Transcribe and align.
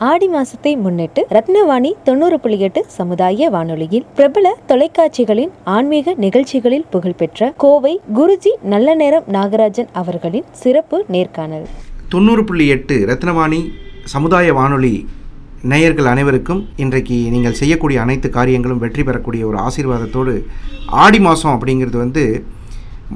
ஆடி 0.00 0.26
மாசத்தை 0.28 0.76
முன்னிட்டு 0.76 1.20
ரத்னவாணி 1.30 1.90
தொண்ணூறு 2.04 2.36
புள்ளி 2.40 2.58
எட்டு 2.58 2.84
சமுதாய 2.88 3.48
வானொலியில் 3.50 4.04
பிரபல 4.16 4.52
தொலைக்காட்சிகளின் 4.68 5.50
ஆன்மீக 5.64 6.14
நிகழ்ச்சிகளில் 6.14 6.84
புகழ்பெற்ற 6.90 7.48
கோவை 7.56 7.92
குருஜி 8.14 8.52
நல்ல 8.64 8.94
நேரம் 8.94 9.24
நாகராஜன் 9.32 9.90
அவர்களின் 9.92 10.46
சிறப்பு 10.52 11.04
நேர்காணல். 11.08 11.66
தொண்ணூறு 12.08 12.44
புள்ளி 12.44 12.66
எட்டு 12.68 12.98
ரத்னவாணி 13.06 13.60
சமுதாய 14.04 14.52
வானொலி 14.52 14.94
நேயர்கள் 15.62 16.04
அனைவருக்கும் 16.04 16.68
இன்றைக்கு 16.76 17.30
நீங்கள் 17.30 17.52
செய்யக்கூடிய 17.52 18.00
அனைத்து 18.00 18.30
காரியங்களும் 18.30 18.78
வெற்றி 18.78 19.02
பெறக்கூடிய 19.02 19.46
ஒரு 19.46 19.58
ஆசீர்வாதத்தோடு 19.58 20.34
ஆடி 20.98 21.18
மாதம் 21.18 21.54
அப்படிங்கிறது 21.54 21.96
வந்து 21.96 22.24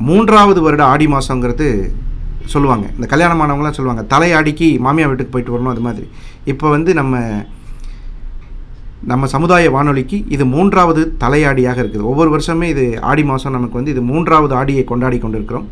மூன்றாவது 0.03 0.61
வருட 0.61 0.85
ஆடி 0.85 1.07
மாதங்கிறது 1.07 1.71
சொல்லுவாங்க. 2.52 2.86
இந்த 2.96 3.06
கல்யாணமானவங்களாம் 3.12 3.77
சொல்லுவாங்க 3.79 4.02
தலையாடிக்கு 4.12 4.68
மாமியார் 4.86 5.11
வீட்டுக்கு 5.11 5.34
போயிட்டு 5.34 5.54
வரணும் 5.54 5.72
அது 5.75 5.84
மாதிரி. 5.86 6.06
இப்போ 6.52 6.66
வந்து 6.76 6.93
நம்ம 7.00 7.20
நம்ம 9.11 9.26
சமுதாய 9.34 9.71
வானொலிக்கு 9.75 10.18
இது 10.34 10.44
மூன்றாவது 10.54 11.03
தலையாடியாக 11.22 11.81
இருக்குது. 11.82 12.08
ஒவ்வொரு 12.11 12.31
வருஷமே 12.34 12.67
இது 12.75 12.84
ஆடி 13.11 13.25
மாதம் 13.31 13.57
நமக்கு 13.57 13.79
வந்து 13.79 13.94
இது 13.94 14.03
மூன்றாவது 14.11 14.54
ஆடியை 14.61 14.84
கொண்டாடி 14.90 15.18
கொண்டிருக்கிறோம். 15.25 15.67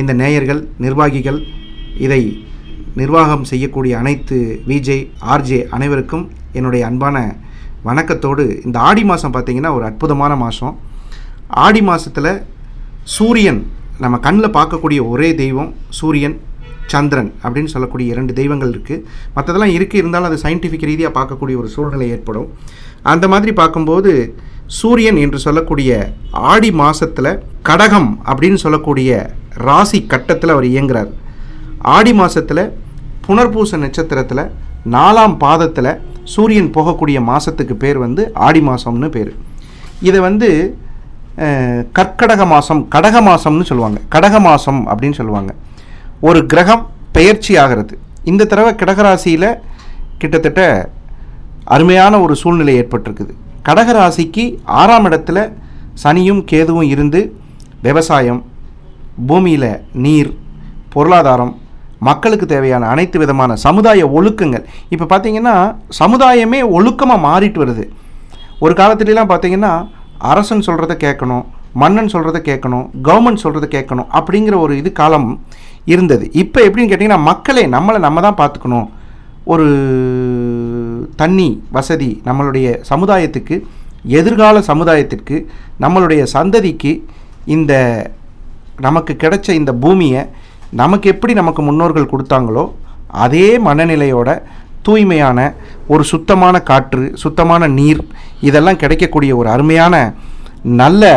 இந்த 0.00 0.12
நேயர்கள் 0.22 0.62
நிர்வாகிகள் 0.84 1.40
இதை 2.06 2.22
நிர்வாகம் 3.00 3.44
செய்யக்கூடிய 3.50 3.92
அனைத்து 4.02 4.38
விஜே 4.70 4.98
ஆர்ஜே 5.34 5.60
அனைவருக்கும் 5.76 6.24
என்னுடைய 6.58 6.82
அன்பான 6.88 7.16
வணக்கத்தோடு 7.88 8.44
இந்த 8.66 8.78
ஆடி 8.88 9.04
மாதம் 9.10 9.34
பார்த்திங்கன்னா 9.34 9.74
ஒரு 9.76 9.84
அற்புதமான 9.90 10.32
மாதம் 10.42 10.74
ஆடி 11.66 11.82
மாதத்தில் 11.90 12.32
சூரியன் 13.14 13.62
நம்ம 13.98 14.18
கண்ணில் 14.18 14.56
பார்க்கக்கூடிய 14.56 15.00
ஒரே 15.08 15.34
தெய்வம் 15.34 15.70
சூரியன் 15.98 16.36
சந்திரன் 16.92 17.28
அப்படின்னு 17.42 17.72
சொல்லக்கூடிய 17.72 18.12
இரண்டு 18.14 18.32
தெய்வங்கள் 18.38 18.72
இருக்குது 18.74 19.04
மற்றதெல்லாம் 19.34 19.74
இருக்குது 19.76 20.00
இருந்தாலும் 20.02 20.28
அது 20.30 20.38
சயின்டிஃபிக் 20.44 20.88
ரீதியாக 20.90 21.12
பார்க்கக்கூடிய 21.18 21.56
ஒரு 21.56 21.68
சூழ்நிலை 21.74 22.08
ஏற்படும். 22.10 22.48
அந்த 23.12 23.28
மாதிரி 23.28 23.52
பார்க்கும்போது 23.52 24.12
சூரியன் 24.66 25.16
என்று 25.16 25.38
சொல்லக்கூடிய 25.38 26.12
ஆடி 26.30 26.70
மாதத்தில் 26.80 27.38
கடகம் 27.62 28.10
அப்படின்னு 28.30 28.58
சொல்லக்கூடிய 28.64 29.10
ராசி 29.66 30.06
கட்டத்தில் 30.12 30.54
அவர் 30.54 30.66
இயங்குறார். 30.72 31.10
ஆடி 31.96 32.12
மாதத்தில் 32.20 32.64
புனர்பூச 33.26 33.78
நட்சத்திரத்தில் 33.84 34.50
நாலாம் 34.96 35.36
பாதத்தில் 35.44 35.98
சூரியன் 36.34 36.70
போகக்கூடிய 36.76 37.20
மாதத்துக்கு 37.20 37.74
பேர் 37.76 37.98
வந்து 37.98 38.32
ஆடி 38.46 38.60
மாதம்னு 38.60 39.08
பேர். 39.08 39.32
இதை 40.00 40.20
வந்து 40.20 40.48
கற்கடக 41.96 42.42
மாதம் 42.52 42.80
கடக 42.94 43.16
மாதம்னு 43.28 43.68
சொல்லுவாங்க. 43.68 43.98
கடக 44.14 44.36
மாதம் 44.46 44.80
அப்படின்னு 44.90 45.18
சொல்லுவாங்க. 45.20 45.52
ஒரு 46.28 46.40
கிரகம் 46.52 46.82
பெயர்ச்சி 47.16 47.52
ஆகிறது 47.62 47.94
இந்த 48.30 48.42
தடவை 48.50 48.72
கடகராசியில் 48.80 49.48
கிட்டத்தட்ட 50.20 50.60
அருமையான 51.74 52.20
ஒரு 52.24 52.34
சூழ்நிலை 52.42 52.74
ஏற்பட்டிருக்குது. 52.80 53.32
கடகராசிக்கு 53.68 54.44
ஆறாம் 54.80 55.06
இடத்துல 55.08 55.38
சனியும் 56.02 56.42
கேதுவும் 56.50 56.90
இருந்து 56.94 57.20
விவசாயம் 57.86 58.40
பூமியில் 59.28 59.70
நீர் 60.04 60.30
பொருளாதாரம் 60.94 61.52
மக்களுக்கு 62.08 62.46
தேவையான 62.52 62.86
அனைத்து 62.92 63.16
விதமான 63.22 63.56
சமுதாய 63.64 64.06
ஒழுக்கங்கள். 64.18 64.64
இப்போ 64.94 65.06
பார்த்திங்கன்னா 65.12 65.56
சமுதாயமே 66.02 66.60
ஒழுக்கமாக 66.76 67.24
மாறிட்டு 67.26 67.60
வருது. 67.62 67.84
ஒரு 68.64 68.74
காலத்துலலாம் 68.80 69.30
பார்த்திங்கன்னா 69.32 69.72
அரசன் 70.30 70.66
சொல்கிறத 70.68 70.94
கேட்கணும் 71.04 71.44
மன்னன் 71.82 72.12
சொல்கிறத 72.14 72.38
கேட்கணும் 72.48 72.86
கவர்மெண்ட் 73.06 73.42
சொல்கிறத 73.44 73.66
கேட்கணும் 73.76 74.08
அப்படிங்கிற 74.18 74.54
ஒரு 74.64 74.72
இது 74.80 74.90
காலம் 75.00 75.28
இருந்தது. 75.92 76.24
இப்போ 76.42 76.58
எப்படின்னு 76.66 76.90
கேட்டிங்கன்னா 76.90 77.22
மக்களே 77.30 77.64
நம்மளை 77.76 77.98
நம்ம 78.06 78.20
தான் 78.26 78.40
பார்த்துக்கணும். 78.40 78.88
ஒரு 79.52 79.66
தண்ணி 81.20 81.48
வசதி 81.76 82.10
நம்மளுடைய 82.28 82.66
சமுதாயத்துக்கு 82.90 83.56
எதிர்கால 84.18 84.60
சமுதாயத்திற்கு 84.68 85.36
நம்மளுடைய 85.84 86.22
சந்ததிக்கு 86.36 86.92
இந்த 87.54 87.72
நமக்கு 88.86 89.12
கிடைச்ச 89.22 89.48
இந்த 89.60 89.72
பூமியை 89.82 90.22
நமக்கு 90.80 91.06
எப்படி 91.14 91.32
நமக்கு 91.40 91.62
முன்னோர்கள் 91.68 92.10
கொடுத்தாங்களோ 92.12 92.64
அதே 93.24 93.48
மனநிலையோட 93.66 94.30
தூய்மையான 94.86 95.38
ஒரு 95.92 96.04
சுத்தமான 96.12 96.56
காற்று 96.70 97.04
சுத்தமான 97.22 97.66
நீர் 97.78 98.00
இதெல்லாம் 98.48 98.80
கிடைக்கக்கூடிய 98.82 99.32
ஒரு 99.40 99.48
அருமையான 99.56 99.94
நல்ல 100.82 101.12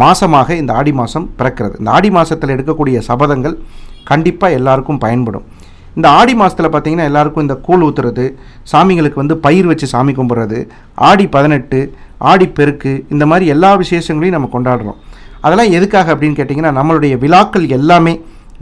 மாதமாக 0.00 0.48
இந்த 0.62 0.72
ஆடி 0.80 0.92
மாதம் 1.00 1.26
பிறக்கிறது. 1.38 1.74
இந்த 1.80 1.90
ஆடி 1.96 2.10
மாதத்தில் 2.16 2.54
எடுக்கக்கூடிய 2.54 2.98
சபதங்கள் 3.08 3.56
கண்டிப்பாக 4.10 4.56
எல்லாருக்கும் 4.58 5.00
பயன்படும். 5.04 5.44
இந்த 5.98 6.06
ஆடி 6.18 6.34
மாதத்தில் 6.40 6.70
பார்த்தீங்கன்னா 6.72 7.06
எல்லாருக்கும் 7.10 7.44
இந்த 7.46 7.56
கூழ் 7.66 7.84
ஊற்றுறது 7.86 8.24
சாமிங்களுக்கு 8.72 9.20
வந்து 9.22 9.36
பயிர் 9.46 9.68
வச்சு 9.70 9.86
சாமி 9.92 10.12
கும்பிட்றது 10.18 10.58
ஆடி 11.08 11.24
பதினெட்டு 11.36 11.78
ஆடி 12.32 12.46
பெருக்கு 12.58 12.92
இந்த 13.14 13.24
மாதிரி 13.30 13.46
எல்லா 13.54 13.70
விசேஷங்களையும் 13.82 14.36
நம்ம 14.36 14.50
கொண்டாடுறோம். 14.56 14.98
அதெல்லாம் 15.44 15.74
எதுக்காக 15.78 16.12
அப்படின்னு 16.14 16.38
கேட்டிங்கன்னா 16.38 16.72
நம்மளுடைய 16.78 17.14
விழாக்கள் 17.24 17.66
எல்லாமே 17.78 18.14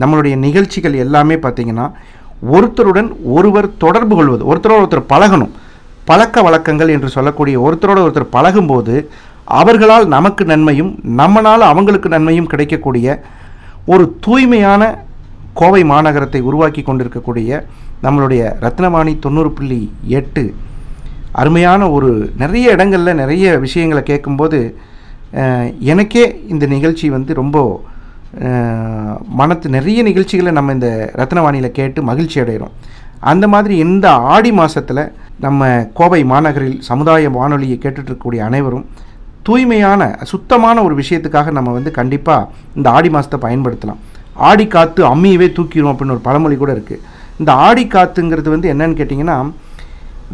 நம்மளுடைய 0.03 0.35
நிகழ்ச்சிகள் 0.45 0.95
எல்லாமே 1.05 1.35
பார்த்திங்கன்னா 1.45 1.87
ஒருத்தருடன் 2.53 3.09
ஒருவர் 3.37 3.67
தொடர்பு 3.83 4.13
கொள்வது 4.19 4.43
ஒருத்தரோட 4.51 4.79
ஒருத்தர் 4.83 5.09
பழகணும். 5.13 5.53
பழக்க 6.09 6.41
வழக்கங்கள் 6.41 6.93
என்று 6.95 7.09
சொல்லக்கூடிய 7.09 7.55
ஒருத்தரோட 7.61 7.99
ஒருத்தர் 8.05 8.33
பழகும்போது 8.33 8.95
அவர்களால் 9.53 10.07
நமக்கு 10.07 10.43
நன்மையும் 10.45 10.91
நம்மளால் 11.17 11.65
அவங்களுக்கு 11.65 12.09
நன்மையும் 12.09 12.49
கிடைக்கக்கூடிய 12.49 13.07
ஒரு 13.85 14.03
தூய்மையான 14.19 14.83
கோவை 15.53 15.81
மாநகரத்தை 15.83 16.39
உருவாக்கி 16.41 16.81
கொண்டிருக்கக்கூடிய 16.83 17.51
நம்மளுடைய 18.03 18.41
ரத்னவாணி 18.59 19.13
தொண்ணூறு 19.19 19.49
புள்ளி 19.51 19.79
எட்டு 20.11 20.43
அருமையான 21.33 21.81
ஒரு 21.89 22.11
நிறைய 22.37 22.67
இடங்களில் 22.71 23.19
நிறைய 23.19 23.45
விஷயங்களை 23.59 24.01
கேட்கும்போது 24.03 24.59
எனக்கே 25.85 26.25
இந்த 26.47 26.65
நிகழ்ச்சி 26.65 27.07
வந்து 27.09 27.31
ரொம்ப 27.33 27.57
மனத்து 29.35 29.67
நிறைய 29.69 29.99
நிகழ்ச்சிகளை 30.03 30.51
நம்ம 30.51 30.73
இந்த 30.73 30.89
ரத்னவாணியில் 31.13 31.75
கேட்டு 31.77 31.99
மகிழ்ச்சி 32.03 32.37
அடைகிறோம் 32.39 32.73
அந்த 33.23 33.45
மாதிரி 33.47 33.73
இந்த 33.77 34.07
ஆடி 34.29 34.51
மாதத்தில் 34.51 35.03
நம்ம 35.45 35.67
கோவை 35.97 36.21
மாநகரில் 36.31 36.79
சமுதாய 36.89 37.29
வானொலியை 37.37 37.77
கேட்டுட்ருக்கக்கூடிய 37.83 38.41
அனைவரும் 38.47 38.85
தூய்மையான 39.47 40.01
சுத்தமான 40.31 40.77
ஒரு 40.87 40.95
விஷயத்துக்காக 41.01 41.51
நம்ம 41.57 41.69
வந்து 41.77 41.91
கண்டிப்பாக 41.99 42.47
இந்த 42.77 42.87
ஆடி 42.97 43.09
மாதத்தை 43.15 43.39
பயன்படுத்தலாம். 43.45 43.99
ஆடி 44.49 44.65
காற்று 44.67 45.03
அம்மியவே 45.13 45.47
தூக்கிடும் 45.57 45.91
அப்படின்னு 45.91 46.15
ஒரு 46.15 46.25
பழமொழி 46.27 46.57
கூட 46.57 46.71
இருக்குது 46.77 47.03
இந்த 47.39 47.51
ஆடி 47.67 47.83
காற்றுங்கிறது 47.95 48.49
வந்து 48.55 48.71
என்னன்னு 48.73 48.99
கேட்டிங்கன்னா 48.99 49.37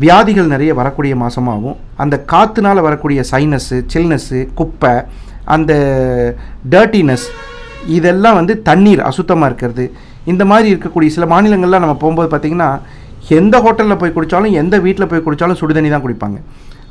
வியாதிகள் 0.03 0.51
நிறைய 0.53 0.71
வரக்கூடிய 0.79 1.13
மாதமாகவும் 1.23 1.77
அந்த 2.03 2.15
காற்றுனால் 2.31 2.85
வரக்கூடிய 2.87 3.19
சைனஸ்ஸு 3.31 3.77
சில்னஸ்ஸு 3.93 4.39
குப்பை 4.59 4.93
அந்த 5.55 5.71
டர்ட்டினஸ் 6.73 7.27
இதெல்லாம் 7.97 8.37
வந்து 8.39 8.53
தண்ணீர் 8.69 9.07
அசுத்தமாக 9.09 9.49
இருக்கிறது. 9.49 9.85
இந்த 10.31 10.43
மாதிரி 10.51 10.67
இருக்கக்கூடிய 10.73 11.09
சில 11.15 11.25
மாநிலங்கள்லாம் 11.33 11.83
நம்ம 11.83 11.97
போகும்போது 12.03 12.29
பார்த்திங்கன்னா 12.31 12.69
எந்த 13.39 13.55
ஹோட்டலில் 13.65 13.99
போய் 14.01 14.15
குடித்தாலும் 14.15 14.55
எந்த 14.61 14.75
வீட்டில் 14.85 15.09
போய் 15.11 15.23
குடித்தாலும் 15.25 15.59
சுடுதண்ணி 15.61 15.89
தான் 15.93 16.05
குடிப்பாங்க. 16.05 16.37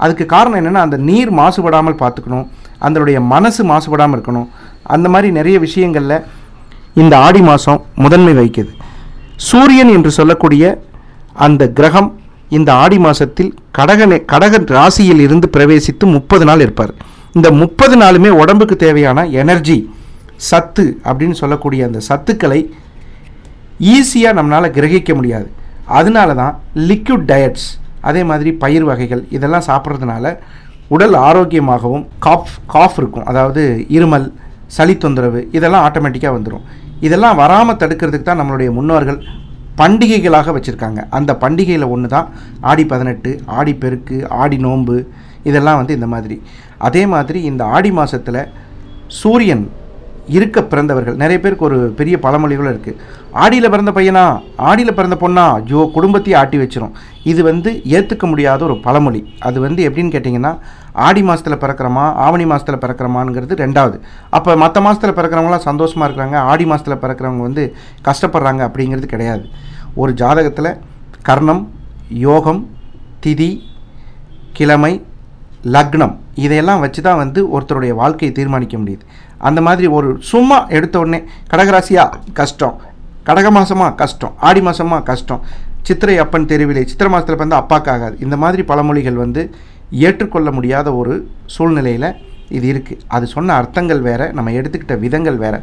அதுக்கு 0.04 0.24
காரணம் 0.34 0.58
என்னென்னா 0.60 0.82
அந்த 0.86 0.96
நீர் 1.08 1.30
மாசுபடாமல் 1.40 2.00
பார்த்துக்கணும். 2.02 2.46
அதனுடைய 2.86 3.18
மனசு 3.32 3.62
மாசுபடாமல் 3.70 4.16
இருக்கணும். 4.16 4.48
அந்த 4.94 5.06
மாதிரி 5.12 5.28
நிறைய 5.38 5.58
விஷயங்களில் 5.66 6.18
இந்த 7.02 7.14
ஆடி 7.26 7.40
மாதம் 7.50 7.80
முதன்மை 8.04 8.34
வகிக்குது. 8.38 8.72
சூரியன் 9.48 9.92
என்று 9.96 10.10
சொல்லக்கூடிய 10.18 10.64
அந்த 11.46 11.62
கிரகம் 11.78 12.10
இந்த 12.56 12.70
ஆடி 12.82 12.98
மாதத்தில் 13.06 13.50
கடக 13.78 14.20
கடக 14.32 14.60
ராசியில் 14.76 15.22
இருந்து 15.26 15.46
பிரவேசித்து 15.56 16.04
முப்பது 16.16 16.44
நாள் 16.48 16.62
இருப்பார். 16.64 16.92
இந்த 17.36 17.48
முப்பது 17.62 17.96
நாளுமே 18.02 18.30
உடம்புக்கு 18.42 18.76
தேவையான 18.84 19.24
எனர்ஜி 19.42 19.78
சத்து 20.50 20.84
அப்படின்னு 21.08 21.36
சொல்லக்கூடிய 21.40 21.80
அந்த 21.88 22.00
சத்துக்களை 22.08 22.60
ஈஸியாக 23.94 24.36
நம்மளால் 24.38 24.74
கிரகிக்க 24.76 25.14
முடியாது. 25.14 25.48
அதனால 25.98 26.34
தான் 26.42 26.54
லிக்விட் 26.90 27.26
டயட்ஸ் 27.30 27.68
அதே 28.08 28.22
மாதிரி 28.30 28.50
பயிர் 28.62 28.86
வகைகள் 28.90 29.22
இதெல்லாம் 29.36 29.66
சாப்பிட்றதுனால 29.68 30.32
உடல் 30.94 31.16
ஆரோக்கியமாகவும் 31.28 32.04
காஃப் 32.26 32.54
காஃப் 32.74 32.96
இருக்கும். 33.00 33.26
அதாவது 33.30 33.62
இருமல் 33.96 34.26
சளி 34.76 34.94
தொந்தரவு 35.04 35.40
இதெல்லாம் 35.56 35.84
ஆட்டோமேட்டிக்காக 35.86 36.34
வந்துடும் 36.36 36.64
இதெல்லாம் 37.06 37.38
வராமல் 37.42 37.78
தடுக்கிறதுக்கு 37.82 38.28
தான் 38.28 38.40
நம்மளுடைய 38.40 38.70
முன்னோர்கள் 38.78 39.18
பண்டிகைகளாக 39.80 40.52
வச்சுருக்காங்க. 40.56 41.00
அந்த 41.16 41.30
பண்டிகையில் 41.44 41.90
ஒன்று 41.94 42.08
தான் 42.16 42.28
ஆடி 42.70 42.84
பதினெட்டு 42.92 43.30
ஆடி 43.58 43.72
பெருக்கு 43.82 44.18
ஆடி 44.42 44.58
நோன்பு 44.66 44.96
இதெல்லாம் 45.50 45.78
வந்து 45.80 45.96
இந்த 45.98 46.08
மாதிரி. 46.14 46.36
அதே 46.88 47.02
மாதிரி 47.14 47.38
இந்த 47.50 47.62
ஆடி 47.76 47.90
மாதத்தில் 47.98 48.40
சூரியன் 49.20 49.64
இருக்க 50.36 50.58
பிறந்தவர்கள். 50.72 51.16
நிறைய 51.22 51.38
பேருக்கு 51.40 51.66
ஒரு 51.68 51.78
பெரிய 51.98 52.16
பழமொழிகளும் 52.24 52.72
இருக்குது 52.72 52.98
ஆடியில் 53.42 53.70
பிறந்த 53.74 53.92
பையனா? 53.96 54.24
ஆடியில் 54.68 54.96
பிறந்த 54.98 55.16
பொண்ணா? 55.22 55.44
ஜோ 55.70 55.80
குடும்பத்தையே 55.96 56.36
ஆட்டி 56.40 56.58
வச்சிரும். 56.62 56.94
இது 57.30 57.40
வந்து 57.50 57.70
ஏற்றுக்க 57.96 58.24
முடியாத 58.32 58.64
ஒரு 58.68 58.76
பழமொழி. 58.86 59.20
அது 59.48 59.58
வந்து 59.66 59.80
எப்படின்னு 59.88 60.14
கேட்டிங்கன்னா 60.14 60.52
ஆடி 61.06 61.22
மாதத்தில் 61.28 61.60
பிறக்கிறோமா 61.64 62.04
ஆவணி 62.26 62.46
மாதத்தில் 62.50 62.82
பிறக்கிறோமாங்கிறது 62.84 63.54
ரெண்டாவது. 63.64 63.96
அப்போ 64.38 64.56
மற்ற 64.64 64.80
மாதத்தில் 64.86 65.16
பிறக்கிறவங்களாம் 65.18 65.66
சந்தோஷமாக 65.70 66.08
இருக்கிறாங்க 66.08 66.38
ஆடி 66.52 66.66
மாதத்தில் 66.72 67.02
பிறக்கிறவங்க 67.04 67.44
வந்து 67.48 67.64
கஷ்டப்படுறாங்க 68.08 68.62
அப்படிங்கிறது 68.68 69.08
கிடையாது. 69.14 69.44
ஒரு 70.02 70.12
ஜாதகத்தில் 70.22 70.72
கர்ணம் 71.30 71.64
யோகம் 72.26 72.62
திதி 73.24 73.50
கிழமை 74.58 74.94
லக்னம் 75.74 76.14
இதையெல்லாம் 76.44 76.82
வச்சு 76.82 77.00
தான் 77.06 77.20
வந்து 77.20 77.40
ஒருத்தருடைய 77.54 77.92
வாழ்க்கையை 78.00 78.32
தீர்மானிக்க 78.38 78.76
முடியுது. 78.80 79.04
அந்த 79.48 79.60
மாதிரி 79.66 79.86
ஒரு 79.98 80.08
சும்மா 80.30 80.58
எடுத்த 80.76 80.96
உடனே 81.02 81.20
கடகராசியா 81.52 82.04
கஷ்டம். 82.40 82.76
கடக 83.28 83.48
மாதமாக 83.56 83.94
கஷ்டம். 84.02 84.34
ஆடி 84.48 84.60
மாதமாக 84.66 85.06
கஷ்டம். 85.10 85.42
சித்திரை 85.86 86.16
அப்பன் 86.24 86.50
தெருவிலே 86.50 86.82
சித்திரை 86.90 87.10
மாதத்தில் 87.12 87.42
வந்து 87.42 87.56
அப்பாக்காகாது 87.62 88.14
இந்த 88.24 88.36
மாதிரி 88.42 88.62
பழமொழிகள் 88.70 89.22
வந்து 89.24 89.42
ஏற்றுக்கொள்ள 90.04 90.48
முடியாத 90.58 90.88
ஒரு 91.00 91.14
சூழ்நிலையில் 91.54 92.08
இது 92.56 92.66
இருக்குது 92.72 93.02
அது 93.16 93.24
சொன்ன 93.34 93.54
அர்த்தங்கள் 93.60 94.00
வேறு 94.06 94.26
நம்ம 94.36 94.52
எடுத்துக்கிட்ட 94.58 94.96
விதங்கள் 95.04 95.38
வேறு. 95.44 95.58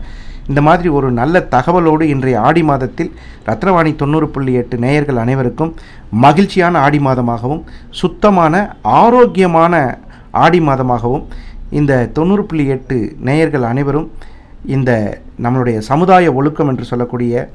இந்த 0.50 0.62
மாதிரி 0.68 0.90
ஒரு 0.98 1.08
நல்ல 1.20 1.40
தகவலோடு 1.56 2.04
இன்றைய 2.14 2.38
ஆடி 2.48 2.62
மாதத்தில் 2.70 3.12
ரத்னவாணி 3.50 3.92
தொண்ணூறு 4.02 4.28
புள்ளி 4.36 4.54
எட்டு 4.62 4.78
நேயர்கள் 4.86 5.22
அனைவருக்கும் 5.24 5.72
மகிழ்ச்சியான 6.26 6.80
ஆடி 6.86 7.00
மாதமாகவும் 7.08 7.62
சுத்தமான 8.00 8.64
ஆரோக்கியமான 9.02 9.76
ஆடி 10.46 10.62
மாதமாகவும் 10.70 11.26
இந்த 11.72 11.94
தொண்ணூறு 12.14 12.44
புள்ளி 12.44 12.66
எட்டு 12.68 12.98
நேயர்கள் 13.20 13.66
அனைவரும் 13.72 14.08
இந்த 14.66 14.92
நம்மளுடைய 15.42 15.78
சமுதாய 15.78 16.34
ஒழுக்கம் 16.34 16.68
என்று 16.68 16.86
சொல்லக்கூடிய 16.86 17.50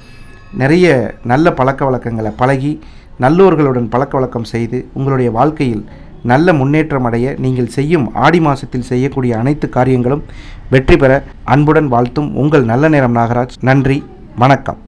நிறைய 0.57 0.87
நல்ல 1.25 1.53
பழக்க 1.53 1.85
வழக்கங்களை 1.85 2.33
பழகி 2.37 2.73
நல்லோர்களுடன் 3.21 3.89
பழக்க 3.89 4.13
வழக்கம் 4.19 4.49
செய்து 4.53 4.79
உங்களுடைய 4.95 5.31
வாழ்க்கையில் 5.31 5.85
நல்ல 6.23 6.53
முன்னேற்றம் 6.53 7.05
அடைய 7.05 7.35
நீங்கள் 7.39 7.75
செய்யும் 7.77 8.07
ஆடி 8.15 8.41
மாதத்தில் 8.41 8.89
செய்யக்கூடிய 8.91 9.33
அனைத்து 9.39 9.69
காரியங்களும் 9.69 10.25
வெற்றி 10.71 10.97
பெற 10.97 11.23
அன்புடன் 11.45 11.89
வாழ்த்தும் 11.89 12.35
உங்கள் 12.35 12.65
நல்ல 12.65 12.89
நேரம் 12.89 13.17
நாகராஜ். 13.17 13.57
நன்றி 13.61 13.99
வணக்கம். 14.37 14.81